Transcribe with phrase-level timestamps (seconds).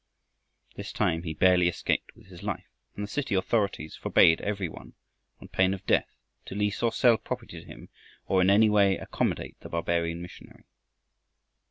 [0.73, 2.65] This time he barely escaped with his life,
[2.95, 4.93] and the city authorities forbade every one,
[5.39, 6.15] on pain of death,
[6.47, 7.89] to lease or sell property to him
[8.25, 10.65] or in any way accommodate the barbarian missionary.